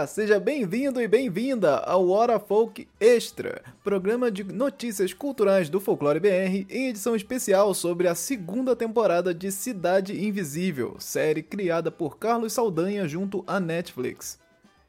[0.00, 6.18] Olá, seja bem-vindo e bem-vinda ao Hora Folk Extra, programa de notícias culturais do Folclore
[6.18, 12.54] BR em edição especial sobre a segunda temporada de Cidade Invisível, série criada por Carlos
[12.54, 14.38] Saldanha junto à Netflix.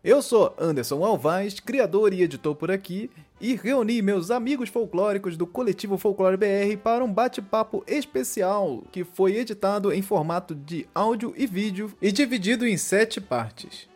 [0.02, 5.46] Eu sou Anderson Alvaz, criador e editor por aqui, e reuni meus amigos folclóricos do
[5.46, 11.46] coletivo Folclore BR para um bate-papo especial que foi editado em formato de áudio e
[11.46, 13.91] vídeo e dividido em sete partes.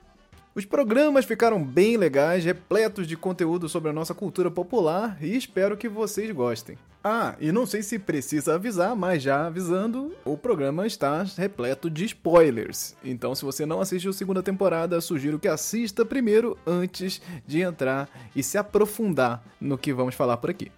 [0.55, 5.76] Os programas ficaram bem legais, repletos de conteúdo sobre a nossa cultura popular e espero
[5.76, 6.77] que vocês gostem.
[7.04, 12.05] Ah, e não sei se precisa avisar, mas já avisando, o programa está repleto de
[12.05, 12.96] spoilers.
[13.04, 18.10] Então, se você não assistiu a segunda temporada, sugiro que assista primeiro antes de entrar
[18.34, 20.72] e se aprofundar no que vamos falar por aqui.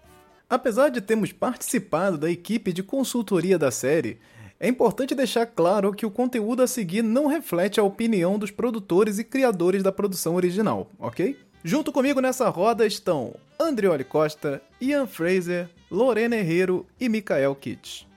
[0.50, 4.18] Apesar de termos participado da equipe de consultoria da série,
[4.60, 9.20] é importante deixar claro que o conteúdo a seguir não reflete a opinião dos produtores
[9.20, 11.38] e criadores da produção original, ok?
[11.64, 18.08] Junto comigo nessa roda estão Andrioli Costa, Ian Fraser, Lorena Herrero e Mikael Kitsch.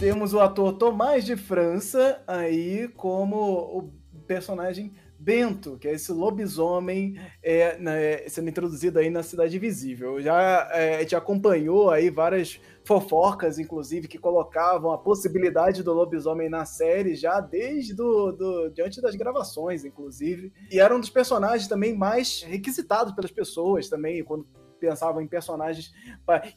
[0.00, 3.92] Temos o ator Tomás de França aí como o
[4.26, 10.20] personagem Bento, que é esse lobisomem é, né, sendo introduzido aí na Cidade Visível.
[10.20, 16.64] Já é, gente acompanhou aí várias fofocas, inclusive, que colocavam a possibilidade do lobisomem na
[16.64, 20.52] série já desde do, do, diante das gravações, inclusive.
[20.70, 24.44] E era um dos personagens também mais requisitados pelas pessoas também, quando
[24.82, 25.94] pensavam em personagens.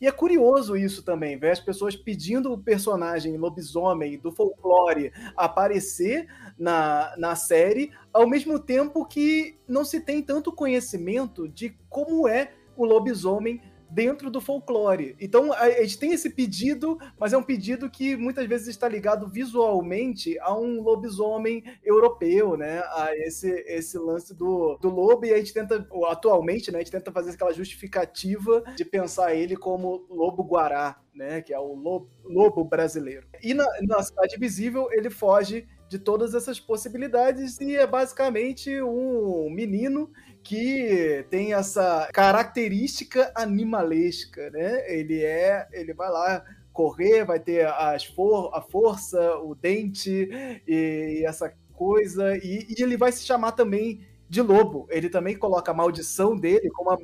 [0.01, 6.27] E é curioso isso também, ver as pessoas pedindo o personagem lobisomem do folclore aparecer
[6.57, 12.51] na, na série, ao mesmo tempo que não se tem tanto conhecimento de como é
[12.75, 15.15] o lobisomem dentro do folclore.
[15.19, 19.27] Então a, gente tem esse pedido, mas é um pedido que muitas vezes está ligado
[19.27, 22.79] visualmente a um lobisomem europeu, né?
[22.93, 26.91] A esse, esse lance do, do lobo, e a gente tenta, atualmente, né, a gente
[26.91, 31.41] tenta fazer aquela justificativa de pensar ele como lobo guará, né?
[31.41, 33.27] Que é o lobo, lobo brasileiro.
[33.41, 39.49] E na, na Cidade Visível ele foge de todas essas possibilidades e é basicamente um
[39.49, 40.09] menino
[40.45, 44.93] que tem essa característica animalesca, né?
[44.93, 50.29] Ele é, ele vai lá correr, vai ter as for a força, o dente
[50.67, 54.87] e essa coisa e, e, ele vai se chamar também de lobo.
[54.91, 56.97] Ele também coloca a maldição dele como a,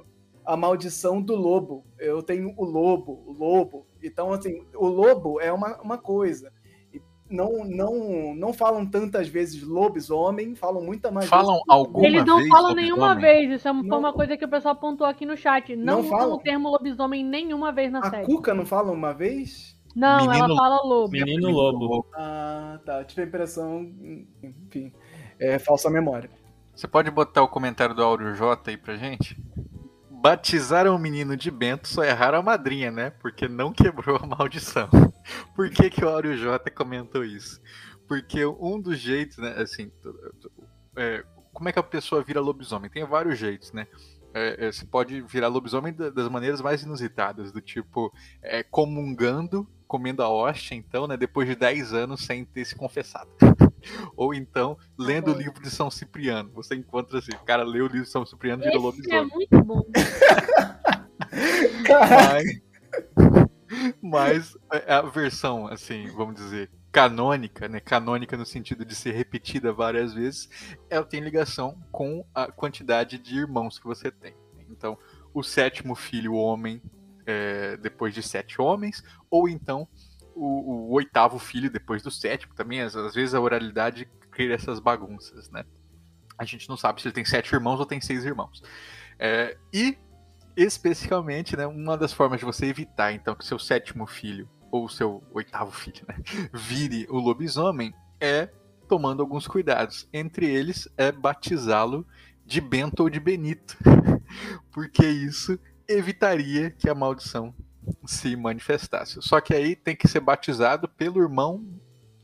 [0.45, 1.83] a maldição do lobo.
[1.97, 3.87] Eu tenho o lobo, o lobo.
[4.03, 6.53] Então assim, o lobo é uma, uma coisa
[7.31, 11.63] não, não, não falam tantas vezes lobisomem, falam muita mais falam vezes.
[11.69, 13.99] alguma Eles não vez falam nenhuma vez, isso é uma, Não.
[13.99, 15.75] uma coisa que o pessoal apontou aqui no chat.
[15.75, 16.35] Não, Não usam falam?
[16.35, 18.25] o termo lobisomem nenhuma vez na A série.
[18.25, 19.79] Cuca não fala uma vez?
[19.95, 21.11] Não, Menino- ela fala lobo.
[21.11, 22.05] Menino Lobo.
[22.15, 23.03] Ah, tá.
[23.03, 23.81] Tive a impressão.
[24.41, 24.93] Enfim.
[25.37, 26.29] É falsa memória.
[26.73, 29.37] Você pode botar o comentário do Áureo J aí pra gente?
[30.21, 33.09] Batizaram o menino de Bento, só erraram a madrinha, né?
[33.09, 34.87] Porque não quebrou a maldição.
[35.55, 37.59] Por que, que o Áureo J comentou isso?
[38.07, 39.55] Porque um dos jeitos, né?
[39.57, 39.91] Assim,
[40.95, 41.23] é,
[41.53, 42.89] como é que a pessoa vira lobisomem?
[42.89, 43.87] Tem vários jeitos, né?
[44.33, 49.67] É, é, você pode virar lobisomem da- das maneiras mais inusitadas, do tipo é, comungando,
[49.87, 51.17] comendo a hóstia, então, né?
[51.17, 53.29] Depois de 10 anos sem ter se confessado.
[54.15, 56.51] Ou então, lendo o livro de São Cipriano.
[56.53, 59.27] Você encontra assim, o cara lê o livro de São Cipriano e vira é lobisomem.
[59.27, 59.81] muito bom.
[62.11, 62.61] Mas,
[64.01, 67.79] mas é a versão, assim, vamos dizer, canônica, né?
[67.79, 70.49] Canônica no sentido de ser repetida várias vezes,
[70.89, 74.35] ela tem ligação com a quantidade de irmãos que você tem.
[74.69, 74.97] Então,
[75.33, 76.81] o sétimo filho homem
[77.25, 79.87] é, depois de sete homens, ou então
[80.35, 82.53] o, o oitavo filho depois do sétimo.
[82.53, 85.65] Também, às, às vezes, a oralidade cria essas bagunças, né?
[86.37, 88.63] A gente não sabe se ele tem sete irmãos ou tem seis irmãos.
[89.19, 89.97] É, e
[90.55, 95.23] especificamente, né, uma das formas de você evitar então que seu sétimo filho ou seu
[95.31, 96.15] oitavo filho, né,
[96.53, 98.49] vire o lobisomem é
[98.87, 100.07] tomando alguns cuidados.
[100.11, 102.05] Entre eles é batizá-lo
[102.45, 103.77] de Bento ou de Benito,
[104.71, 107.53] porque isso evitaria que a maldição
[108.05, 109.21] se manifestasse.
[109.21, 111.63] Só que aí tem que ser batizado pelo irmão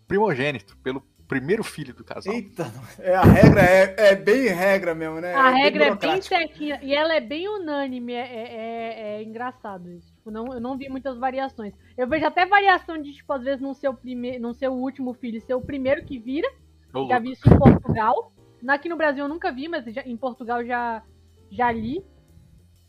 [0.07, 2.33] primogênito, pelo primeiro filho do casal.
[2.33, 5.33] Eita, é, a regra é, é bem regra mesmo, né?
[5.33, 8.13] A bem regra é bem certinha e ela é bem unânime.
[8.13, 10.07] É, é- é- é engraçado isso.
[10.15, 11.73] Tipo, não, eu não vi muitas variações.
[11.97, 14.39] Eu vejo até variação de, tipo, às vezes não ser o, prime...
[14.39, 16.49] não ser o último filho, ser o primeiro que vira.
[16.93, 18.31] Ô, Já vi isso em Portugal.
[18.69, 21.03] Aqui no Brasil eu nunca vi, mas já- em Portugal já,
[21.51, 22.01] já li.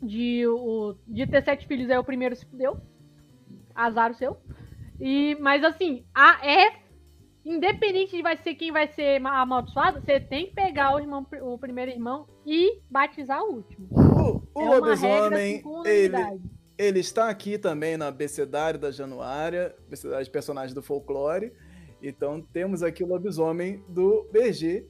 [0.01, 2.81] De, o, de ter sete filhos, aí o primeiro se fudeu.
[3.75, 4.37] azar o seu.
[5.01, 6.89] E, mas assim, a, é
[7.45, 11.59] independente de vai ser quem vai ser amaldiçoado, você tem que pegar o, irmão, o
[11.59, 13.89] primeiro irmão e batizar o último.
[13.91, 16.17] O, o é lobisomem, ele,
[16.77, 21.53] ele está aqui também na Becedário da Januária, Becedário de personagens do folclore.
[22.03, 24.87] Então temos aqui o lobisomem do BG,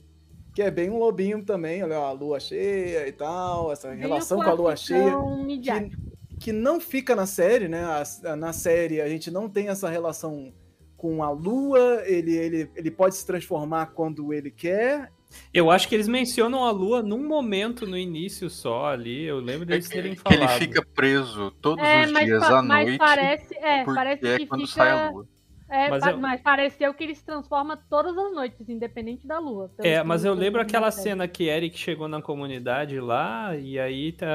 [0.59, 4.43] que é bem um lobinho também, olha a lua cheia e tal, essa bem relação
[4.43, 5.17] com a lua cheia.
[5.63, 5.97] Que,
[6.41, 7.85] que, não fica na série, né?
[8.37, 10.53] na série a gente não tem essa relação
[10.97, 15.13] com a lua, ele, ele, ele pode se transformar quando ele quer.
[15.55, 19.27] Eu acho que eles mencionam a lua num momento no início só ali.
[19.27, 20.41] Eu lembro deles é terem falado.
[20.41, 22.99] Ele fica preso todos é, os dias à mas noite.
[22.99, 24.73] Parece, é, parece é que quando fica...
[24.73, 25.38] sai a lua.
[25.71, 26.19] É, mas, eu...
[26.19, 29.71] mas, pareceu que ele se transforma todas as noites, independente da lua.
[29.79, 34.27] É, mas eu lembro aquela cena que Eric chegou na comunidade lá, e aí tá,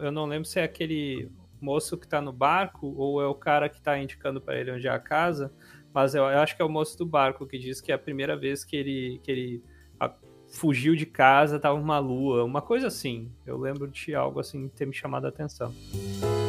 [0.00, 1.30] eu não lembro se é aquele
[1.60, 4.86] moço que tá no barco ou é o cara que tá indicando para ele onde
[4.86, 5.52] é a casa,
[5.94, 7.98] mas eu, eu, acho que é o moço do barco que diz que é a
[7.98, 9.64] primeira vez que ele, que ele
[10.00, 10.12] a,
[10.52, 13.30] fugiu de casa tava uma lua, uma coisa assim.
[13.46, 15.72] Eu lembro de algo assim ter me chamado a atenção.
[16.22, 16.41] Eu,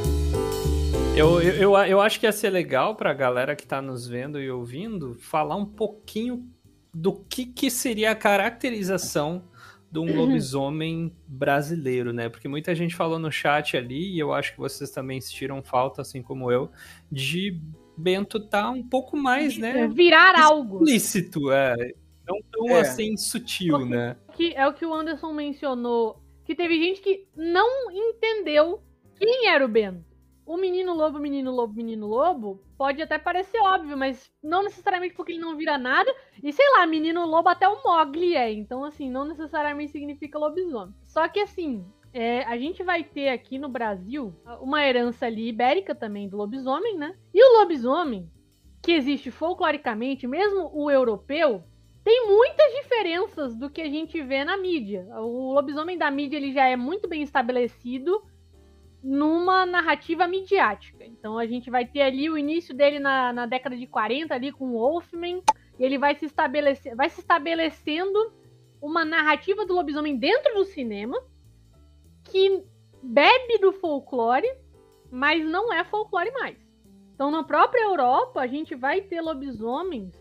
[1.16, 4.50] eu, eu, eu acho que ia ser legal pra galera que tá nos vendo e
[4.50, 6.50] ouvindo falar um pouquinho
[6.94, 9.44] do que, que seria a caracterização
[9.92, 12.30] de um lobisomem brasileiro, né?
[12.30, 16.02] Porque muita gente falou no chat ali, e eu acho que vocês também sentiram falta,
[16.02, 16.72] assim como eu,
[17.12, 17.62] de
[17.96, 19.88] Bento tá um pouco mais, né?
[19.88, 20.78] Virar algo.
[20.78, 21.76] Explícito, é.
[22.28, 22.80] Não tão é.
[22.80, 24.16] assim sutil, Porque, né?
[24.34, 26.20] Que é o que o Anderson mencionou.
[26.44, 28.82] Que teve gente que não entendeu
[29.16, 30.13] quem era o Bento.
[30.46, 35.32] O menino lobo, menino lobo, menino lobo pode até parecer óbvio, mas não necessariamente porque
[35.32, 36.14] ele não vira nada.
[36.44, 38.52] E sei lá, menino lobo até o Mogli é.
[38.52, 40.94] Então, assim, não necessariamente significa lobisomem.
[41.06, 45.96] Só que, assim, é, a gente vai ter aqui no Brasil uma herança ali ibérica
[45.96, 47.16] também do lobisomem, né?
[47.34, 48.30] E o lobisomem,
[48.82, 51.64] que existe folcloricamente, mesmo o europeu,
[52.04, 55.08] tem muitas diferenças do que a gente vê na mídia.
[55.20, 58.22] O lobisomem da mídia ele já é muito bem estabelecido
[59.04, 61.04] numa narrativa midiática.
[61.06, 64.52] Então a gente vai ter ali o início dele na, na década de 40 ali
[64.52, 65.42] com o Wolfman,
[65.78, 68.32] e ele vai se estabelecer, vai se estabelecendo
[68.82, 71.22] uma narrativa do lobisomem dentro do cinema
[72.24, 72.64] que
[73.02, 74.48] bebe do folclore,
[75.12, 76.58] mas não é folclore mais.
[77.14, 80.14] Então, na própria Europa, a gente vai ter lobisomens,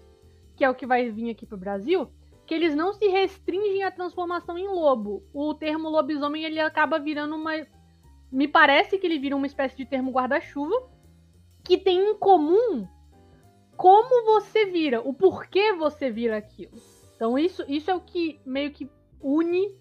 [0.57, 2.11] que é o que vai vir aqui para o Brasil,
[2.47, 5.23] que eles não se restringem à transformação em lobo.
[5.33, 7.53] O termo lobisomem ele acaba virando uma.
[8.33, 10.91] Me parece que ele vira uma espécie de termo guarda-chuva,
[11.63, 12.89] que tem em comum
[13.77, 16.73] como você vira, o porquê você vira aquilo.
[17.15, 18.91] Então, isso, isso é o que meio que
[19.21, 19.77] une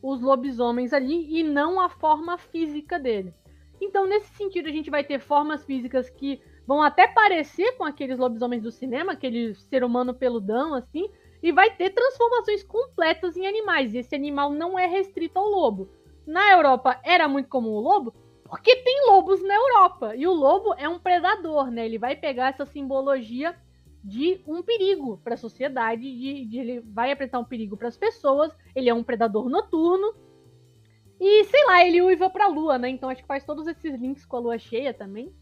[0.00, 3.34] os lobisomens ali e não a forma física dele.
[3.80, 8.18] Então, nesse sentido, a gente vai ter formas físicas que vão até parecer com aqueles
[8.18, 11.10] lobisomens do cinema, aquele ser humano peludão, assim,
[11.42, 13.94] e vai ter transformações completas em animais.
[13.94, 15.88] E esse animal não é restrito ao lobo.
[16.26, 18.12] Na Europa era muito comum o lobo,
[18.44, 20.16] porque tem lobos na Europa.
[20.16, 21.86] E o lobo é um predador, né?
[21.86, 23.56] Ele vai pegar essa simbologia
[24.02, 27.96] de um perigo para a sociedade, de, de, ele vai apresentar um perigo para as
[27.96, 30.14] pessoas, ele é um predador noturno.
[31.18, 32.88] E sei lá, ele uiva para a lua, né?
[32.88, 35.34] Então acho que faz todos esses links com a lua cheia também.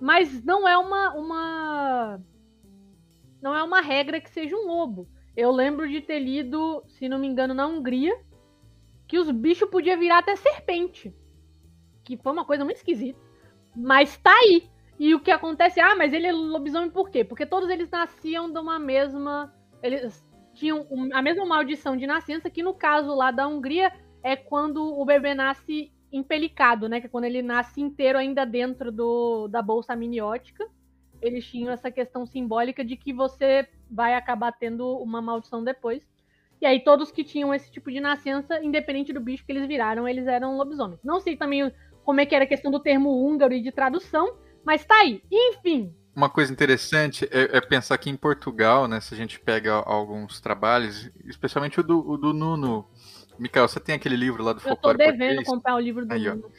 [0.00, 2.20] Mas não é uma uma
[3.42, 5.06] não é uma regra que seja um lobo.
[5.36, 8.16] Eu lembro de ter lido, se não me engano, na Hungria,
[9.06, 11.14] que os bichos podiam virar até serpente.
[12.02, 13.20] Que foi uma coisa muito esquisita.
[13.74, 14.68] Mas tá aí.
[14.98, 17.24] E o que acontece, ah, mas ele é lobisomem por quê?
[17.24, 19.52] Porque todos eles nasciam de uma mesma.
[19.82, 23.92] Eles tinham a mesma maldição de nascença, que no caso lá da Hungria
[24.22, 27.00] é quando o bebê nasce empelicado, né?
[27.00, 30.64] Que é quando ele nasce inteiro ainda dentro do, da bolsa amniótica.
[31.20, 36.06] Eles tinham essa questão simbólica de que você vai acabar tendo uma maldição depois.
[36.64, 40.08] E aí todos que tinham esse tipo de nascença, independente do bicho que eles viraram,
[40.08, 40.98] eles eram lobisomens.
[41.04, 41.70] Não sei também
[42.02, 45.22] como é que era a questão do termo húngaro e de tradução, mas tá aí.
[45.30, 45.94] Enfim.
[46.16, 50.40] Uma coisa interessante é, é, pensar que em Portugal, né, se a gente pega alguns
[50.40, 52.88] trabalhos, especialmente o do, o do Nuno.
[53.38, 55.48] Mikael, você tem aquele livro lá do Folclore Eu tô devendo português?
[55.48, 56.50] comprar o livro do aí, Nuno.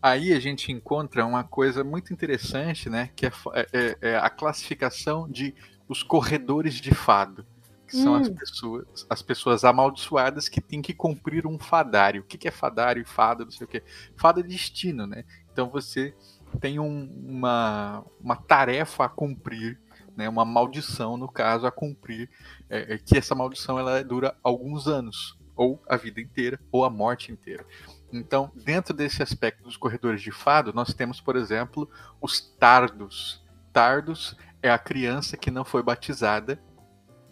[0.00, 3.32] Aí a gente encontra uma coisa muito interessante, né, que é,
[3.74, 5.54] é, é a classificação de
[5.86, 7.44] os corredores de fado
[7.90, 8.16] que são hum.
[8.16, 12.22] as pessoas, as pessoas amaldiçoadas que têm que cumprir um fadário.
[12.22, 13.82] O que, que é fadário e fada, não sei o que.
[14.16, 15.24] Fada é destino, né?
[15.52, 16.14] Então você
[16.60, 19.78] tem um, uma, uma tarefa a cumprir,
[20.16, 22.30] né, uma maldição, no caso, a cumprir,
[22.68, 26.90] é, é, que essa maldição ela dura alguns anos, ou a vida inteira, ou a
[26.90, 27.64] morte inteira.
[28.12, 31.88] Então, dentro desse aspecto dos corredores de fado, nós temos, por exemplo,
[32.20, 36.60] os tardos, Tardos é a criança que não foi batizada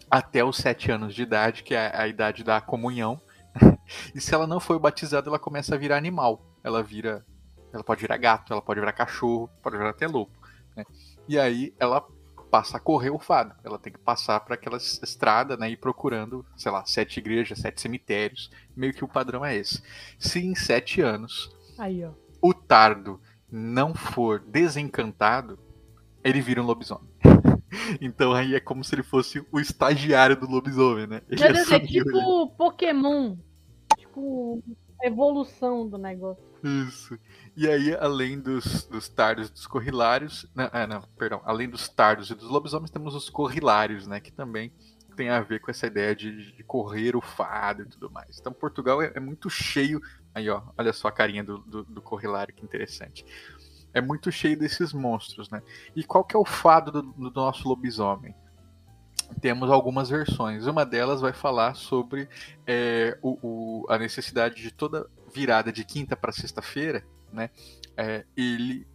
[0.09, 3.21] até os sete anos de idade, que é a idade da comunhão.
[4.13, 6.45] e se ela não foi batizada, ela começa a virar animal.
[6.63, 7.25] Ela vira.
[7.71, 10.31] Ela pode virar gato, ela pode virar cachorro, pode virar até lobo.
[10.75, 10.83] Né?
[11.27, 12.03] E aí ela
[12.49, 13.53] passa a correr o fado.
[13.63, 17.79] Ela tem que passar para aquela estrada, né, e procurando, sei lá, sete igrejas, sete
[17.79, 18.49] cemitérios.
[18.75, 19.83] Meio que o padrão é esse.
[20.17, 22.03] Se em sete anos Aí,
[22.41, 25.59] o tardo não for desencantado,
[26.23, 27.09] ele vira um lobisomem.
[28.01, 31.21] Então aí é como se ele fosse o estagiário do lobisomem, né?
[31.29, 32.03] Ele Meu Deus, é assumiu ele.
[32.03, 33.35] tipo Pokémon.
[33.97, 34.63] Tipo,
[35.03, 36.43] evolução do negócio.
[36.63, 37.17] Isso.
[37.55, 40.45] E aí, além dos, dos tardos e dos corrilários.
[40.53, 41.41] Não, ah, não, perdão.
[41.45, 44.19] Além dos tardos e dos lobisomens, temos os corrilários, né?
[44.19, 44.71] Que também
[45.15, 48.39] tem a ver com essa ideia de, de correr o fado e tudo mais.
[48.39, 50.01] Então, Portugal é, é muito cheio.
[50.33, 53.25] Aí, ó, olha só a carinha do, do, do corrilário, que interessante.
[53.93, 55.61] É muito cheio desses monstros, né?
[55.95, 58.33] E qual que é o fado do, do nosso lobisomem?
[59.41, 60.65] Temos algumas versões.
[60.65, 62.27] Uma delas vai falar sobre
[62.65, 67.49] é, o, o- a necessidade de toda virada de quinta para sexta-feira, né?
[67.95, 68.87] É, ele,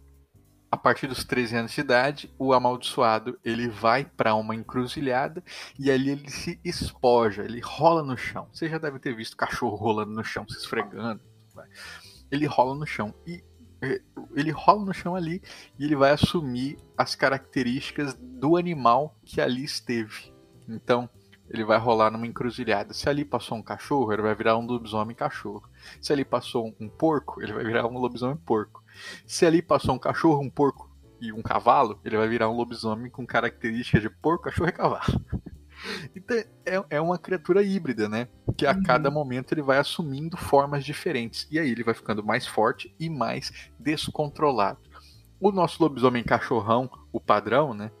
[0.69, 5.41] a partir dos 13 anos de idade, o amaldiçoado ele vai para uma encruzilhada
[5.79, 8.49] e ali ele se espoja, ele rola no chão.
[8.51, 11.21] Você já deve ter visto cachorro rolando no chão, se esfregando.
[11.55, 11.65] né?
[12.29, 13.41] Ele rola no chão e
[14.35, 15.41] ele rola no chão ali
[15.77, 20.33] e ele vai assumir as características do animal que ali esteve.
[20.67, 21.09] Então,
[21.49, 22.93] ele vai rolar numa encruzilhada.
[22.93, 25.69] Se ali passou um cachorro, ele vai virar um lobisomem cachorro.
[26.01, 28.83] Se ali passou um porco, ele vai virar um lobisomem porco.
[29.25, 30.89] Se ali passou um cachorro, um porco
[31.21, 35.03] e um cavalo, ele vai virar um lobisomem com características de porco, cachorro e cavalo.
[36.15, 38.29] Então é, é uma criatura híbrida, né?
[38.57, 38.83] Que a Uhum.
[38.83, 41.47] cada momento ele vai assumindo formas diferentes.
[41.51, 44.79] E aí ele vai ficando mais forte e mais descontrolado.
[45.39, 47.91] O nosso lobisomem cachorrão, o padrão, né?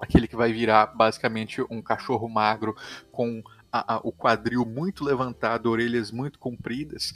[0.00, 2.74] Aquele que vai virar basicamente um cachorro magro
[3.12, 7.14] com a- a- o quadril muito levantado, orelhas muito compridas.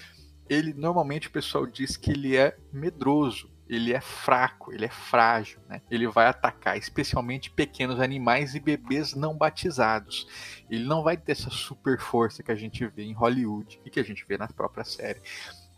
[0.49, 5.60] Ele normalmente o pessoal diz que ele é medroso, ele é fraco, ele é frágil,
[5.68, 5.82] né?
[5.90, 10.26] Ele vai atacar especialmente pequenos animais e bebês não batizados.
[10.70, 14.00] Ele não vai ter essa super força que a gente vê em Hollywood e que
[14.00, 15.20] a gente vê na própria série.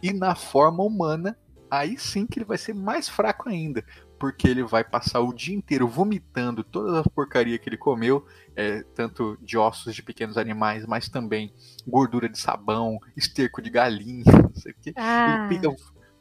[0.02, 1.36] E na forma humana,
[1.70, 3.84] aí sim que ele vai ser mais fraco ainda,
[4.18, 8.82] porque ele vai passar o dia inteiro vomitando todas as porcarias que ele comeu, é,
[8.94, 11.52] tanto de ossos de pequenos animais, mas também
[11.86, 14.92] gordura de sabão, esterco de galinha, não sei o quê.
[14.96, 15.48] Ah, Ele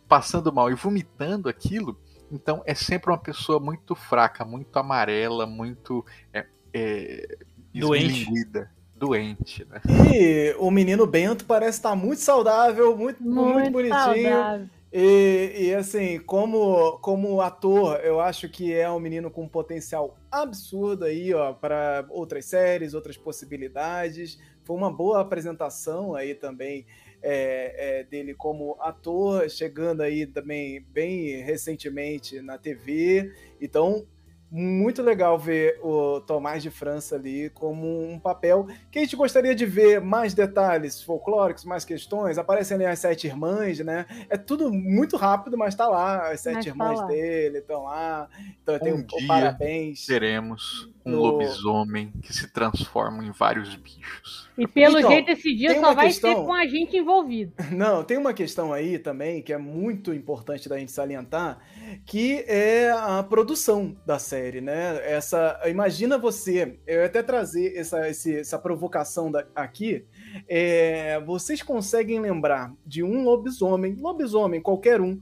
[0.10, 1.98] passando mal e vomitando aquilo.
[2.32, 7.38] Então é sempre uma pessoa muito fraca, muito amarela, muito é, é,
[7.74, 8.06] Doente.
[8.06, 9.80] esmilinguida, doente, né?
[10.14, 13.96] E o menino Bento parece estar muito saudável, muito, muito, muito bonitinho.
[13.96, 14.68] saudável.
[14.92, 20.18] E, e, assim, como, como ator, eu acho que é um menino com um potencial
[20.32, 24.40] absurdo aí, ó, para outras séries, outras possibilidades.
[24.64, 26.88] Foi uma boa apresentação aí também
[27.22, 33.34] é, é, dele como ator, chegando aí também bem recentemente na TV.
[33.62, 34.06] Então,
[34.52, 39.54] muito legal ver o Tomás de França ali como um papel que a gente gostaria
[39.54, 42.38] de ver mais detalhes folclóricos, mais questões.
[42.38, 44.06] Aparecem ali as sete irmãs, né?
[44.28, 46.32] É tudo muito rápido, mas tá lá.
[46.32, 47.06] As sete Mas tá irmãs lá.
[47.06, 48.28] dele estão lá.
[48.64, 50.06] Então tem Um um, dia parabéns.
[50.06, 54.50] Teremos um No- lobisomem que se transforma em vários bichos.
[54.58, 57.54] E pelo Então, jeito esse dia só vai questão- ser com a gente envolvido.
[57.72, 61.60] Não, tem uma questão aí também que é muito importante da gente salientar,
[62.06, 65.00] que é a produção da série, né?
[65.04, 70.06] Essa, imagina você, eu ia até trazer essa, esse- essa provocação da- aqui.
[70.48, 75.20] é, vocês conseguem lembrar de um lobisomem, lobisomem qualquer um,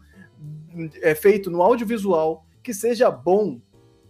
[1.01, 3.60] é feito no audiovisual que seja bom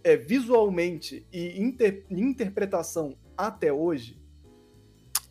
[0.04, 4.18] é, visualmente e inter- interpretação até hoje?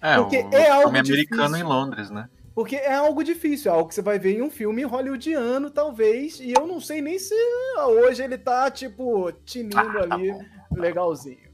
[0.01, 1.65] É, Porque o é algo filme americano difícil.
[1.65, 2.29] em Londres, né?
[2.53, 6.39] Porque é algo difícil, é algo que você vai ver em um filme hollywoodiano, talvez,
[6.39, 7.35] e eu não sei nem se
[7.77, 10.41] hoje ele tá, tipo, tinindo Ah, tá ali, bom.
[10.75, 11.47] legalzinho.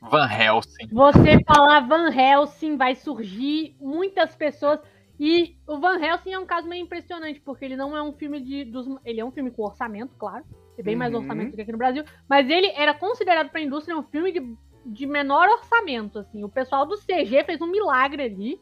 [0.00, 0.88] Van Helsing.
[0.92, 4.78] Você falar Van Helsing, vai surgir muitas pessoas.
[5.18, 8.38] E o Van Helsing é um caso meio impressionante, porque ele não é um filme
[8.40, 8.64] de.
[8.66, 10.44] Dos, ele é um filme com orçamento, claro.
[10.76, 11.20] Tem bem mais Uhum.
[11.20, 12.04] orçamento do que aqui no Brasil.
[12.28, 16.44] Mas ele era considerado pra indústria um filme de, de menor orçamento, assim.
[16.44, 18.60] O pessoal do CG fez um milagre ali.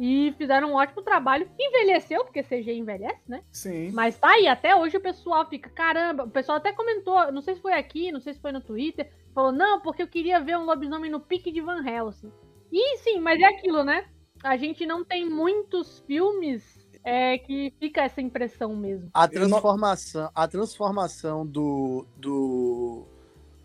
[0.00, 1.50] E fizeram um ótimo trabalho.
[1.58, 3.42] Envelheceu, porque CG envelhece, né?
[3.50, 3.90] Sim.
[3.92, 7.56] Mas tá aí, até hoje o pessoal fica, caramba, o pessoal até comentou, não sei
[7.56, 10.56] se foi aqui, não sei se foi no Twitter, falou, não, porque eu queria ver
[10.56, 12.30] um lobisomem no pique de Van Helsing.
[12.72, 14.04] E sim, mas é aquilo, né?
[14.44, 19.08] A gente não tem muitos filmes é, que fica essa impressão mesmo.
[19.14, 23.06] A transformação, a transformação do, do,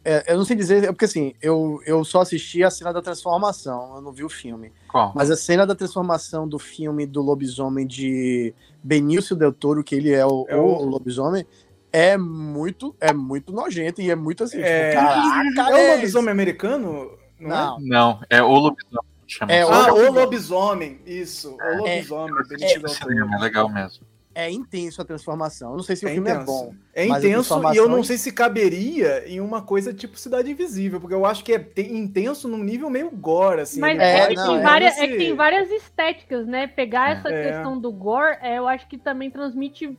[0.05, 3.01] é, eu não sei dizer, é porque assim, eu, eu só assisti a cena da
[3.01, 4.71] transformação, eu não vi o filme.
[4.89, 5.13] Qual?
[5.15, 10.11] Mas a cena da transformação do filme do lobisomem de Benício Del Toro, que ele
[10.11, 10.61] é o, É o...
[10.65, 11.45] o- lobisomem,
[11.91, 15.95] é muito, é muito nojento e é muito assim, É, tipo, caraca, é o é
[15.95, 17.17] lobisomem americano?
[17.39, 17.59] Não, é?
[17.59, 19.12] Não, Não, é o lobisomem.
[19.37, 19.61] Chama É.
[19.61, 21.57] Ah, o- o lobisomem, isso.
[21.59, 22.35] O lobisomem.
[22.47, 23.11] Benício Del Esse Toro.
[23.11, 24.05] cinema é legal mesmo.
[24.35, 25.69] é intenso a transformação.
[25.71, 26.47] Eu não sei se o É filme é intenso.
[26.51, 26.73] bom.
[26.91, 30.17] É Mas a intenso e eu não é- sei se caberia em uma coisa tipo
[30.17, 33.79] Cidade Invisível, porque eu acho que é te- intenso num nível meio gore, assim.
[33.79, 36.65] Mas É, é, não, tem é várias, é que tem várias estéticas, né?
[36.65, 37.13] Pegar É.
[37.13, 37.51] essa É.
[37.51, 39.95] questão do gore, é, eu acho que também transmite.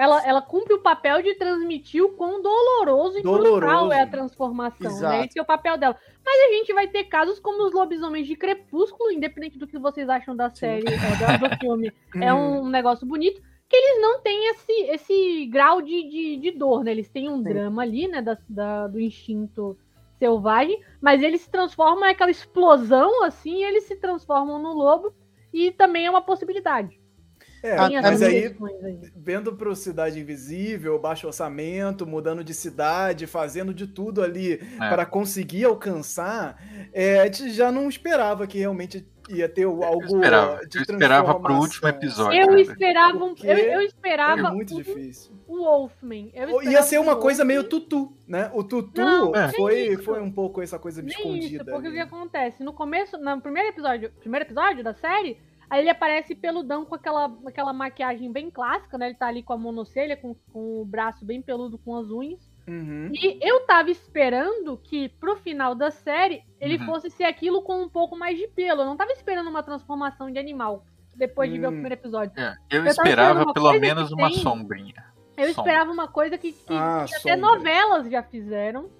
[0.00, 3.92] Ela, ela cumpre o papel de transmitir o quão doloroso e Doloroso.
[3.92, 5.14] é a transformação, Exato.
[5.18, 5.26] né?
[5.26, 5.94] Esse é o papel dela.
[6.24, 10.08] Mas a gente vai ter casos como os lobisomens de Crepúsculo, independente do que vocês
[10.08, 12.62] acham da série, é, do, filme, é Hum.
[12.62, 16.92] um negócio bonito, que eles não têm esse, esse grau de, de, de dor, né?
[16.92, 17.42] Eles têm um Sim.
[17.44, 18.22] drama ali, né?
[18.22, 19.76] Da, da- do instinto
[20.18, 25.12] selvagem, mas eles se transformam é aquela explosão assim, eles se transformam no lobo,
[25.52, 26.99] e também é uma possibilidade.
[27.62, 28.56] É, Ah, Tem mas aí,
[29.16, 35.64] vendo pro Cidade Invisível, baixo orçamento, mudando de cidade, fazendo de tudo ali para conseguir
[35.64, 36.58] alcançar,
[36.92, 40.78] é, a gente já não esperava que realmente ia ter o- Eu algo esperava, de
[40.78, 42.40] eu esperava pro último episódio.
[42.40, 42.60] Eu cara.
[42.62, 45.32] esperava, um- eu, eu É esperava muito um- difícil.
[45.46, 46.30] o Wolfman.
[46.34, 48.50] Eu Ia ser o uma coisa meio tutu, né?
[48.54, 49.52] O tutu Não, é.
[49.52, 51.64] foi, foi um pouco essa coisa Nem isso, escondida.
[51.64, 51.92] porque o ali.
[51.92, 52.62] que acontece?
[52.64, 55.36] No começo, no primeiro episódio, primeiro episódio da série,
[55.70, 59.06] aí ele aparece peludão com aquela, aquela maquiagem bem clássica, né?
[59.06, 62.50] Ele tá ali com a monocelha, com, com o braço bem peludo, com as unhas.
[62.68, 63.10] Uhum.
[63.14, 66.86] E eu tava esperando que pro final da série ele Uhum.
[66.86, 68.82] fosse ser aquilo com um pouco mais de pelo.
[68.82, 70.84] Eu não tava esperando uma transformação de animal
[71.14, 71.72] depois de ver o Hum.
[71.72, 72.32] primeiro episódio.
[72.38, 75.10] É, eu Eu esperava pelo menos uma tem- sombrinha.
[75.36, 75.50] Eu Sombra.
[75.50, 78.90] esperava uma coisa que, que- Ah, que até novelas já fizeram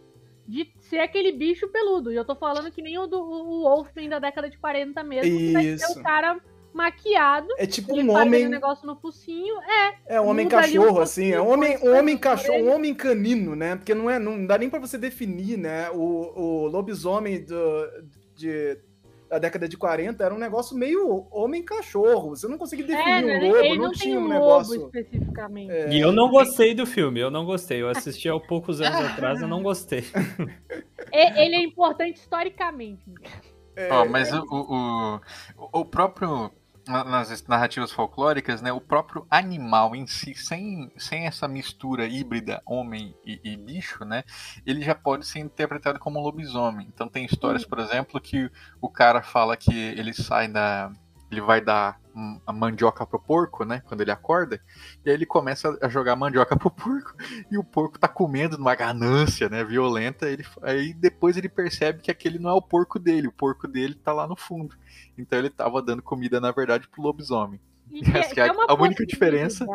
[0.48, 2.10] de ser aquele bicho peludo.
[2.12, 5.36] E eu tô falando que nem o do o Wolfman da década de 40 mesmo,
[5.38, 6.00] que vai ser Isso.
[6.00, 6.40] o cara
[6.72, 7.48] maquiado.
[7.58, 8.46] É tipo um homem.
[8.46, 9.54] um negócio no focinho.
[9.62, 12.74] É, É um homem ali um cachorro, assim, é um homem, um homem cachorro, um
[12.74, 13.76] homem canino, né?
[13.76, 15.90] Porque não é, não dá nem pra você definir, né?
[15.90, 17.86] O, o lobisomem do,
[18.34, 18.78] de,
[19.28, 22.30] da década de 40 era um negócio meio homem cachorro.
[22.30, 23.38] Você não conseguia definir é, né?
[23.38, 24.86] um lobo, ele não, não, tem tinha um um lobo negócio.
[24.86, 25.70] especificamente.
[25.72, 27.80] É, E eu não gostei do filme, eu não gostei.
[27.82, 30.04] Eu assisti há poucos anos atrás, eu não gostei.
[31.12, 33.02] É- ele é importante historicamente.
[33.74, 35.16] é, Ó, mas o, o,
[35.58, 36.50] o- o próprio.
[36.90, 38.72] Na- Nas narrativas folclóricas, né?
[38.72, 44.24] O próprio animal em si, sem, sem essa mistura híbrida homem e, e bicho, né?
[44.66, 46.86] Ele já pode ser interpretado como um lobisomem.
[46.92, 48.50] Então tem histórias, por exemplo, que
[48.80, 50.90] o cara fala que ele sai da.
[51.30, 52.00] Ele vai dar
[52.46, 53.82] a mandioca pro porco, né?
[53.86, 54.60] Quando ele acorda.
[55.04, 57.14] E aí ele começa a jogar mandioca pro porco.
[57.50, 59.64] E o porco tá comendo numa ganância, né?
[59.64, 60.28] Violenta.
[60.28, 63.28] Ele, aí depois ele percebe que aquele não é o porco dele.
[63.28, 64.76] O porco dele tá lá no fundo.
[65.16, 67.60] Então ele tava dando comida, na verdade, pro lobisomem.
[67.90, 69.66] E é- que é uma a única diferença.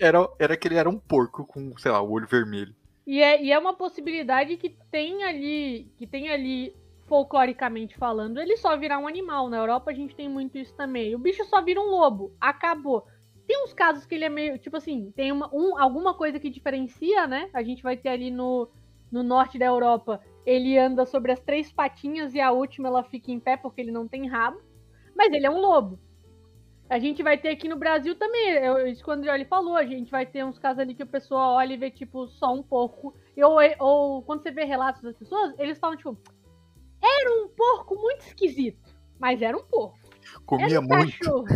[0.00, 2.74] Era, era que ele era um porco com, sei lá, o olho vermelho.
[3.06, 6.74] E é, e é uma possibilidade que tem ali, que tem ali,
[7.10, 9.48] folcloricamente falando, ele só virar um animal.
[9.48, 11.12] Na Europa a gente tem muito isso também.
[11.12, 12.32] O bicho só vira um lobo.
[12.40, 13.04] Acabou.
[13.48, 16.48] Tem uns casos que ele é meio, tipo assim, tem uma, um, alguma coisa que
[16.48, 17.50] diferencia, né?
[17.52, 18.68] A gente vai ter ali no,
[19.10, 23.32] no norte da Europa, ele anda sobre as três patinhas e a última ela fica
[23.32, 24.60] em pé porque ele não tem rabo.
[25.16, 25.98] Mas ele é um lobo.
[26.88, 30.12] A gente vai ter aqui no Brasil também, eu- isso quando ele falou, a gente
[30.12, 33.14] vai ter uns casos ali que o pessoal olha e vê, tipo, só um porco.
[33.36, 36.16] Ou, ou quando você vê relatos das pessoas, eles falam, tipo,
[37.02, 39.98] era um porco muito esquisito, mas era um porco.
[40.46, 41.18] Comia Era um muito.
[41.18, 41.46] cachorro.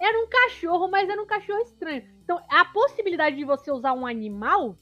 [0.00, 2.04] Era um cachorro, mas era um cachorro estranho.
[2.22, 4.76] Então, a possibilidade de você usar um animal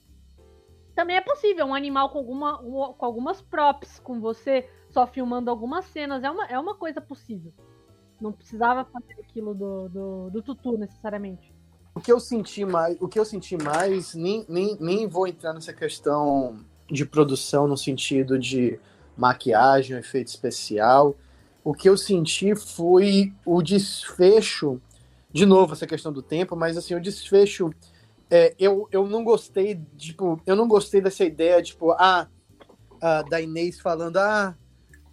[0.94, 1.66] também é possível.
[1.66, 6.22] Um animal com, alguma, com algumas props, com você só filmando algumas cenas.
[6.22, 7.52] É uma, é uma coisa possível.
[8.20, 11.52] Não precisava fazer aquilo do, do, do tutu, necessariamente.
[11.94, 15.52] O que eu senti mais, o que eu senti mais, nem, nem, nem vou entrar
[15.52, 16.58] nessa questão
[16.90, 18.80] de produção no sentido de
[19.16, 21.16] maquiagem, efeito especial.
[21.62, 24.80] O que eu senti foi o desfecho,
[25.32, 27.72] de novo essa questão do tempo, mas assim, o desfecho,
[28.30, 32.28] é, eu, eu não gostei, tipo, eu não gostei dessa ideia, tipo, ah,
[33.00, 34.54] ah, da Inês falando, ah,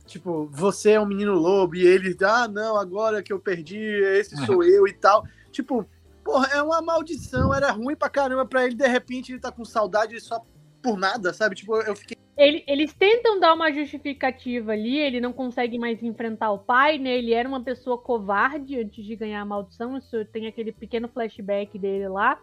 [0.06, 4.36] tipo, você é um menino lobo, e ele, ah, não, agora que eu perdi, esse
[4.46, 5.26] sou eu e tal.
[5.52, 5.86] Tipo,
[6.24, 9.64] porra, é uma maldição, era ruim pra caramba pra ele, de repente ele tá com
[9.64, 10.44] saudade só
[10.82, 11.56] por nada, sabe?
[11.56, 12.18] Tipo, eu fiquei.
[12.38, 17.18] Ele- eles tentam dar uma justificativa ali, ele não consegue mais enfrentar o pai, né?
[17.18, 19.98] Ele era uma pessoa covarde antes de ganhar a maldição.
[19.98, 22.42] Isso tem aquele pequeno flashback dele lá.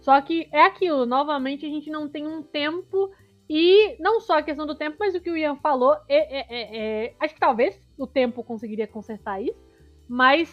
[0.00, 3.10] Só que é aquilo, novamente a gente não tem um tempo
[3.48, 6.46] E não só a questão do tempo, mas o que o Ian falou, é, é,
[6.48, 9.62] é, é acho que talvez o tempo conseguiria consertar isso,
[10.08, 10.50] mas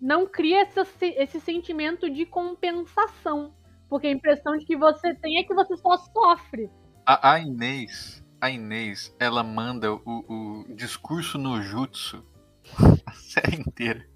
[0.00, 3.54] não cria essa, esse sentimento de compensação.
[3.90, 6.70] Porque a impressão de que você tem é que você só sofre.
[7.04, 12.24] A, a Inês, a Inês, ela manda o, o discurso no jutsu
[13.04, 14.08] a série inteira.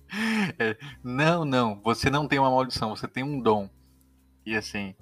[0.59, 3.69] É, não, não, você não tem uma maldição, você tem um dom.
[4.47, 4.95] E assim,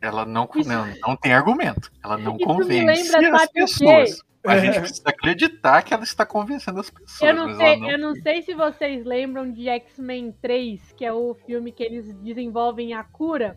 [0.00, 0.68] ela não, Isso...
[0.68, 1.92] não, não tem argumento.
[2.02, 4.20] Ela não convence lembra, as pessoas.
[4.46, 7.20] A gente precisa acreditar que ela está convencendo as pessoas.
[7.20, 7.90] Eu não, sei, não...
[7.90, 12.14] eu não sei se vocês lembram de X-Men 3, que é o filme que eles
[12.20, 13.56] desenvolvem a cura.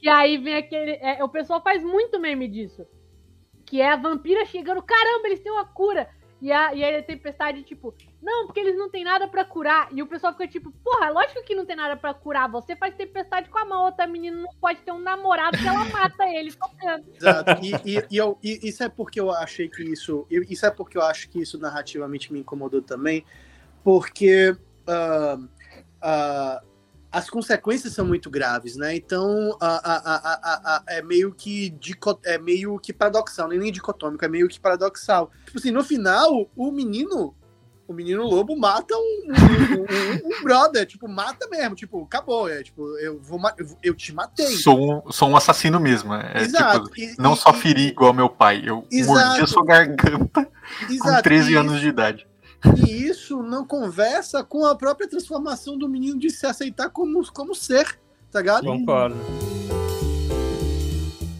[0.00, 0.92] E aí vem aquele.
[0.92, 2.86] É, o pessoal faz muito meme disso.
[3.66, 6.08] Que é a vampira chegando, caramba, eles têm uma cura.
[6.40, 9.88] E, a, e aí a tempestade, tipo, não, porque eles não têm nada para curar.
[9.92, 12.48] E o pessoal fica tipo, porra, lógico que não tem nada para curar.
[12.48, 15.84] Você faz tempestade com a mão, outra menina não pode ter um namorado que ela
[15.86, 16.52] mata ele.
[17.14, 17.64] Exato.
[17.64, 20.26] E, e, e, eu, e, isso é porque eu achei que isso.
[20.30, 23.24] Isso é porque eu acho que isso narrativamente me incomodou também.
[23.82, 26.68] Porque uh, uh,
[27.10, 28.94] as consequências são muito graves, né?
[28.94, 31.74] Então a, a, a, é meio que
[32.24, 35.30] é meio que paradoxal, nem dicotômico, é meio que paradoxal.
[35.46, 37.34] Tipo assim, no final, o menino,
[37.86, 42.62] o menino lobo mata um, um, um, um brother, tipo, mata mesmo, tipo, acabou, é
[42.62, 43.40] tipo, eu vou
[43.82, 44.56] eu te matei.
[44.56, 46.90] Sou um, sou um assassino mesmo, é, Exato.
[46.90, 49.18] Tipo, e, não e, só feri igual meu pai, eu Exato.
[49.18, 50.46] mordi a sua garganta
[50.90, 51.16] Exato.
[51.16, 52.28] com 13 e anos de idade.
[52.86, 57.54] E isso não conversa com a própria transformação do menino de se aceitar como, como
[57.54, 57.98] ser,
[58.30, 58.64] tá ligado?
[58.64, 59.16] Concordo.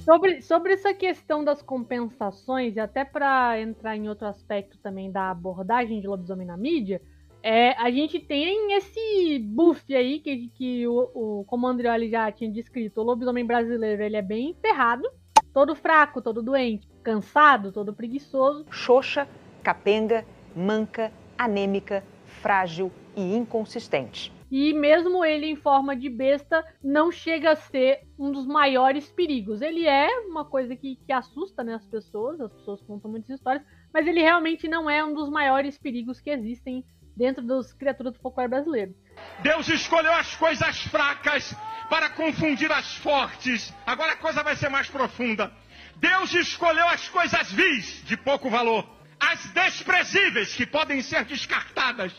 [0.04, 5.30] Sobre, sobre essa questão das compensações, e até para entrar em outro aspecto também da
[5.30, 7.02] abordagem de lobisomem na mídia,
[7.42, 12.32] é, a gente tem esse buff aí que, que o, o, como o André já
[12.32, 15.08] tinha descrito, o lobisomem brasileiro ele é bem ferrado,
[15.52, 18.64] todo fraco, todo doente, cansado, todo preguiçoso.
[18.70, 19.28] Xoxa,
[19.62, 20.24] capenga
[20.58, 22.02] manca, anêmica,
[22.42, 24.32] frágil e inconsistente.
[24.50, 29.60] E mesmo ele em forma de besta, não chega a ser um dos maiores perigos.
[29.60, 33.62] Ele é uma coisa que, que assusta né, as pessoas, as pessoas contam muitas histórias,
[33.92, 36.82] mas ele realmente não é um dos maiores perigos que existem
[37.14, 38.94] dentro das criaturas do folclore brasileiro.
[39.42, 41.54] Deus escolheu as coisas fracas
[41.90, 43.74] para confundir as fortes.
[43.86, 45.52] Agora a coisa vai ser mais profunda.
[45.96, 52.12] Deus escolheu as coisas vis, de pouco valor as desprezíveis que podem ser descartadas.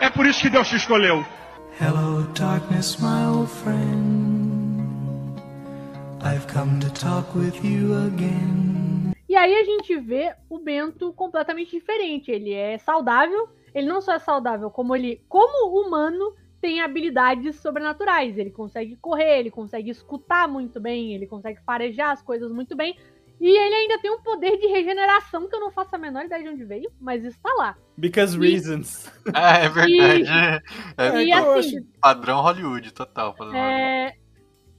[0.00, 1.24] É por isso que Deus te escolheu.
[1.80, 4.34] Hello, darkness, my old friend.
[6.22, 9.12] I've come to talk with you again.
[9.28, 12.30] E aí a gente vê o Bento completamente diferente.
[12.30, 13.48] Ele é saudável.
[13.74, 18.38] Ele não só é saudável, como ele, como humano, tem habilidades sobrenaturais.
[18.38, 22.96] Ele consegue correr, ele consegue escutar muito bem, ele consegue farejar as coisas muito bem.
[23.40, 26.42] E ele ainda tem um poder de regeneração que eu não faço a menor ideia
[26.42, 27.76] de onde veio, mas está lá.
[27.96, 28.40] Because e...
[28.40, 29.12] reasons.
[29.34, 30.22] Ah, é verdade.
[30.22, 30.62] E,
[31.02, 33.34] é, e assim, padrão Hollywood, total.
[33.34, 34.04] Padrão é...
[34.04, 34.24] Hollywood.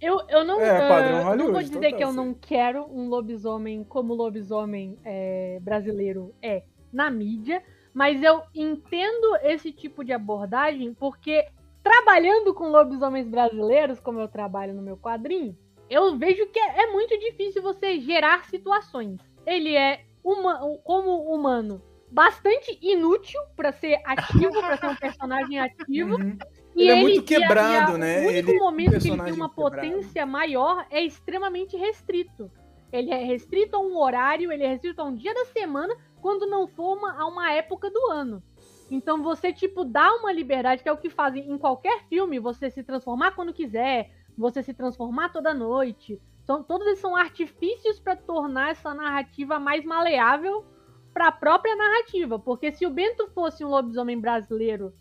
[0.01, 2.15] Eu, eu não, é, uh, não vou dizer total, que eu sim.
[2.15, 7.63] não quero um lobisomem como o lobisomem é, brasileiro é na mídia,
[7.93, 11.47] mas eu entendo esse tipo de abordagem porque
[11.81, 15.57] trabalhando com lobisomens brasileiros, como eu trabalho no meu quadrinho,
[15.89, 19.19] eu vejo que é, é muito difícil você gerar situações.
[19.45, 26.15] Ele é, uma, como humano, bastante inútil para ser ativo, para ser um personagem ativo.
[26.15, 26.37] Uhum.
[26.75, 28.25] Ele, é muito quebrado, e a, né?
[28.25, 30.31] O único ele momento é um que ele tem uma potência quebrado.
[30.31, 32.51] maior é extremamente restrito.
[32.91, 36.45] Ele é restrito a um horário, ele é restrito a um dia da semana, quando
[36.47, 38.43] não for uma, a uma época do ano.
[38.89, 42.69] Então você, tipo, dá uma liberdade, que é o que fazem em qualquer filme, você
[42.69, 46.21] se transformar quando quiser, você se transformar toda noite.
[46.43, 50.65] São, todos eles são artifícios para tornar essa narrativa mais maleável
[51.13, 52.37] para a própria narrativa.
[52.37, 54.93] Porque se o Bento fosse um lobisomem brasileiro,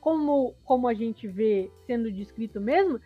[0.00, 3.00] como, como a gente vê sendo descrito mesmo,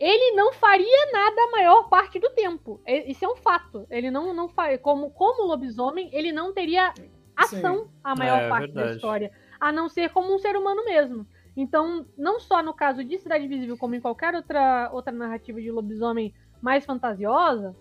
[0.00, 2.80] ele não faria nada a maior parte do tempo.
[3.06, 3.86] Isso é um fato.
[3.88, 4.76] Ele não, não faria.
[4.76, 6.92] Como, como lobisomem, ele não teria
[7.36, 7.90] ação Sim.
[8.02, 8.88] a maior é, parte verdade.
[8.88, 9.32] da história.
[9.60, 11.24] A não ser como um ser humano mesmo.
[11.56, 15.70] Então, não só no caso de Cidade Visível, como em qualquer outra, outra narrativa de
[15.70, 17.76] lobisomem mais fantasiosa,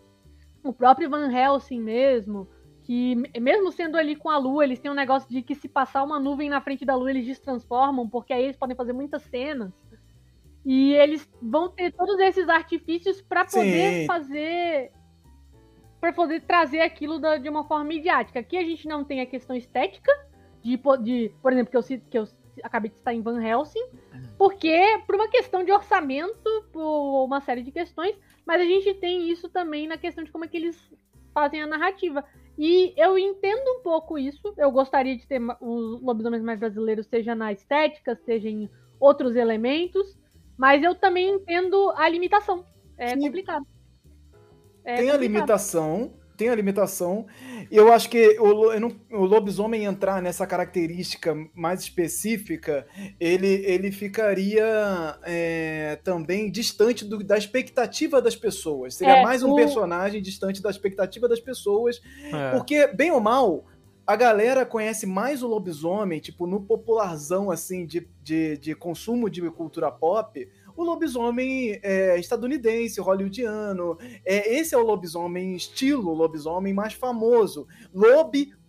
[0.64, 2.48] o próprio Van Helsing mesmo,
[2.84, 6.04] que mesmo sendo ali com a lua, eles têm um negócio de que se passar
[6.04, 9.72] uma nuvem na frente da lua, eles destransformam, porque aí eles podem fazer muitas cenas.
[10.66, 14.06] E eles vão ter todos esses artifícios para poder Sim.
[14.06, 14.92] fazer
[16.00, 18.40] para poder trazer aquilo da, de uma forma midiática.
[18.40, 20.12] Aqui a gente não tem a questão estética
[20.64, 22.28] de, de por exemplo, que eu, que eu
[22.64, 23.86] acabei de estar em Van Helsing,
[24.38, 29.30] porque por uma questão de orçamento, por uma série de questões, mas a gente tem
[29.30, 30.78] isso também na questão de como é que eles
[31.34, 32.24] fazem a narrativa.
[32.58, 34.54] E eu entendo um pouco isso.
[34.58, 40.18] Eu gostaria de ter os lobisomens mais brasileiros, seja na estética, seja em outros elementos.
[40.58, 42.66] Mas eu também entendo a limitação.
[42.98, 43.22] É Sim.
[43.22, 43.66] complicado.
[44.84, 45.22] É tem a complicado.
[45.22, 47.28] limitação, tem a limitação.
[47.70, 52.88] E eu acho que o, não- o lobisomem entrar nessa característica mais específica,
[53.20, 54.66] ele, ele ficaria
[55.24, 58.96] é, também distante do- da expectativa das pessoas.
[58.96, 62.02] Seria É, mais um o- personagem distante da expectativa das pessoas.
[62.34, 62.52] É.
[62.52, 63.66] Porque, bem ou mal,
[64.08, 69.48] a galera conhece mais o lobisomem, tipo, no popularzão, assim, de, de, de consumo de
[69.52, 73.98] cultura pop, o lobisomem é, estadunidense, hollywoodiano.
[74.26, 77.68] É, esse é o lobisomem estilo lobisomem mais famoso.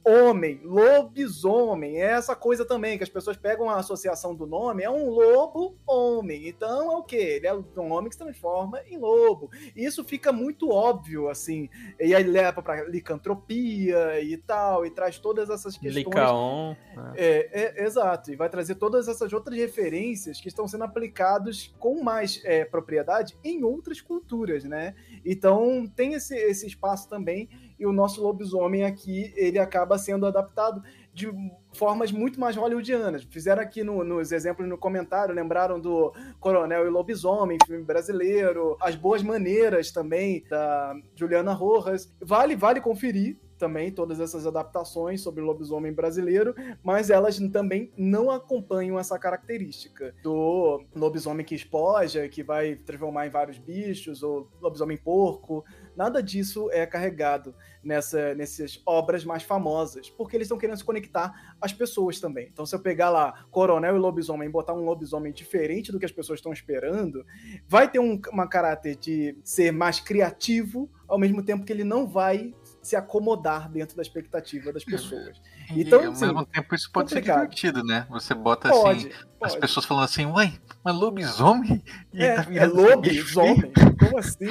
[0.04, 2.00] Lobi-homem, lobisomem.
[2.00, 6.48] É essa coisa também, que as pessoas pegam a associação do nome, é um lobo-homem.
[6.48, 7.40] Então é o quê?
[7.42, 9.50] Ele é um homem que se transforma em lobo.
[9.74, 11.68] E isso fica muito óbvio, assim.
[12.00, 16.04] E aí leva pra licantropia e tal, e traz todas essas questões.
[16.04, 16.76] Licaon.
[16.96, 17.12] né?
[17.16, 22.02] É, é, exato, e vai trazer todas essas outras referências que estão sendo aplicados com
[22.02, 24.94] mais é, propriedade em outras culturas, né?
[25.24, 27.48] Então tem esse, esse espaço também,
[27.82, 30.80] e o nosso lobisomem aqui, ele acaba sendo adaptado
[31.12, 31.28] de
[31.72, 33.24] formas muito mais hollywoodianas.
[33.24, 38.94] Fizeram aqui no- nos exemplos no comentário, lembraram do Coronel e Lobisomem, filme brasileiro, As
[38.94, 42.10] Boas Maneiras também, da Juliana Rojas.
[42.20, 48.28] Vale, vale conferir também todas essas adaptações sobre o lobisomem brasileiro, mas elas também não
[48.28, 54.96] acompanham essa característica do lobisomem que espoja, que vai transformar em vários bichos, ou lobisomem
[54.96, 55.64] porco.
[55.94, 61.54] Nada disso é carregado nessa, nessas obras mais famosas, porque eles estão querendo se conectar
[61.60, 62.48] às pessoas também.
[62.52, 66.04] Então, se eu pegar lá Coronel e Lobisomem e botar um lobisomem diferente do que
[66.04, 67.24] as pessoas estão esperando,
[67.68, 72.06] vai ter um uma caráter de ser mais criativo, ao mesmo tempo que ele não
[72.06, 75.40] vai se acomodar dentro da expectativa das pessoas.
[75.70, 77.36] Então, e, ao assim, mesmo tempo, isso pode complicado.
[77.36, 78.06] ser divertido, né?
[78.10, 79.08] Você bota Pode, assim,
[79.40, 79.60] as pode.
[79.60, 80.52] pessoas falando assim, uai,
[80.84, 81.82] mas lobisomem?
[82.12, 83.72] E É, tá é aí?" lobisomem?
[83.98, 84.46] Como assim?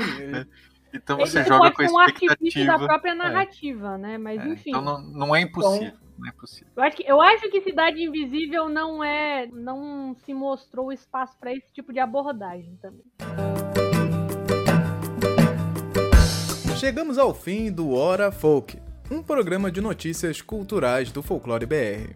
[0.93, 2.85] Então Ele você pode joga com a um artifício da expectativa.
[2.85, 4.17] própria narrativa, né?
[4.17, 4.69] Mas É, enfim.
[4.71, 5.93] então não, não é impossível.
[6.17, 6.67] Não é impossível.
[6.75, 9.47] Eu acho, que, eu acho que Cidade Invisível não é.
[9.47, 13.03] não se mostrou espaço para esse tipo de abordagem também.
[16.81, 18.79] Chegamos ao fim do Hora Folk,
[19.11, 22.15] um programa de notícias culturais do Folclore BR.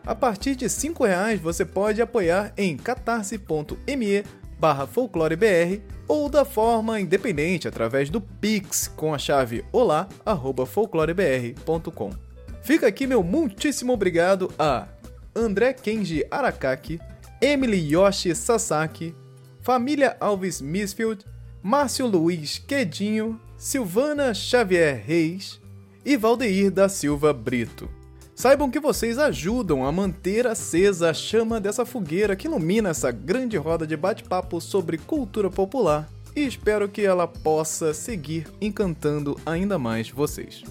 [0.05, 4.23] A partir de 5 reais você pode apoiar em catarse.me
[4.59, 12.32] barra folclorebr ou da forma independente através do Pix com a chave olá@folclorebr.com.
[12.63, 14.87] Fica aqui meu muitíssimo obrigado a
[15.35, 16.97] André Kenji Arakaki,
[17.41, 19.13] Emily Yoshi Sasaki,
[19.59, 21.25] Família Alves Misfield,
[21.61, 25.59] Márcio Luiz Quedinho, Silvana Xavier Reis
[26.05, 27.89] e Valdeir da Silva Brito.
[28.33, 33.57] Saibam que vocês ajudam a manter acesa a chama dessa fogueira que ilumina essa grande
[33.57, 40.09] roda de bate-papo sobre cultura popular e espero que ela possa seguir encantando ainda mais
[40.09, 40.63] vocês.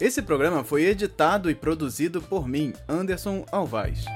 [0.00, 4.06] Esse programa foi editado e produzido por mim, Anderson Alvaz.